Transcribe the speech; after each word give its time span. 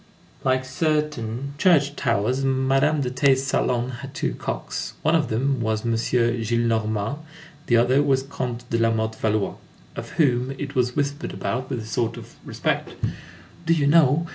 Like 0.43 0.65
certain 0.65 1.53
church 1.59 1.95
towers, 1.95 2.43
Madame 2.43 3.01
de 3.01 3.11
T.'s 3.11 3.43
salon 3.45 3.91
had 4.01 4.15
two 4.15 4.33
cocks. 4.33 4.95
One 5.03 5.13
of 5.13 5.27
them 5.27 5.61
was 5.61 5.85
M. 5.85 5.93
Gillenormand, 5.93 7.19
the 7.67 7.77
other 7.77 8.01
was 8.01 8.23
Comte 8.23 8.67
de 8.71 8.79
Lamothe 8.79 9.19
Valois, 9.19 9.57
of 9.95 10.09
whom 10.13 10.55
it 10.57 10.73
was 10.73 10.95
whispered 10.95 11.35
about, 11.35 11.69
with 11.69 11.81
a 11.81 11.85
sort 11.85 12.17
of 12.17 12.33
respect: 12.43 12.95
"Do 13.67 13.73
you 13.75 13.85
know? 13.85 14.25